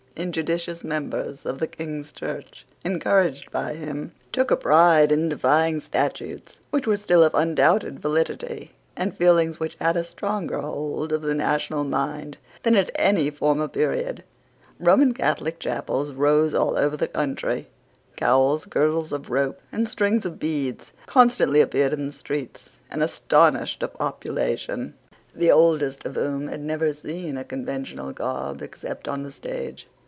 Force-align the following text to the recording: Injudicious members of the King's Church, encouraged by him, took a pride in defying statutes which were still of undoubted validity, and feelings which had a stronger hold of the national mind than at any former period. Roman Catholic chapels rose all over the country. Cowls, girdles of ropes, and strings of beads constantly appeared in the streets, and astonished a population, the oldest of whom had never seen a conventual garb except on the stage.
Injudicious 0.13 0.83
members 0.83 1.45
of 1.47 1.57
the 1.59 1.67
King's 1.67 2.11
Church, 2.11 2.65
encouraged 2.83 3.49
by 3.49 3.73
him, 3.73 4.11
took 4.33 4.51
a 4.51 4.57
pride 4.57 5.09
in 5.11 5.29
defying 5.29 5.79
statutes 5.79 6.59
which 6.69 6.85
were 6.85 6.97
still 6.97 7.23
of 7.23 7.33
undoubted 7.33 7.99
validity, 7.99 8.71
and 8.95 9.17
feelings 9.17 9.59
which 9.59 9.75
had 9.79 9.95
a 9.97 10.03
stronger 10.03 10.59
hold 10.59 11.11
of 11.13 11.21
the 11.23 11.33
national 11.33 11.83
mind 11.85 12.37
than 12.61 12.75
at 12.75 12.91
any 12.95 13.29
former 13.31 13.67
period. 13.69 14.21
Roman 14.79 15.13
Catholic 15.13 15.59
chapels 15.59 16.11
rose 16.11 16.53
all 16.53 16.77
over 16.77 16.97
the 16.97 17.07
country. 17.07 17.69
Cowls, 18.17 18.65
girdles 18.65 19.11
of 19.13 19.29
ropes, 19.31 19.61
and 19.71 19.87
strings 19.87 20.25
of 20.25 20.37
beads 20.37 20.91
constantly 21.07 21.61
appeared 21.61 21.93
in 21.93 22.05
the 22.07 22.11
streets, 22.13 22.71
and 22.91 23.01
astonished 23.01 23.81
a 23.81 23.87
population, 23.87 24.93
the 25.33 25.49
oldest 25.49 26.05
of 26.05 26.15
whom 26.15 26.47
had 26.49 26.61
never 26.61 26.91
seen 26.93 27.37
a 27.37 27.45
conventual 27.45 28.11
garb 28.11 28.61
except 28.61 29.07
on 29.07 29.23
the 29.23 29.31
stage. 29.31 29.87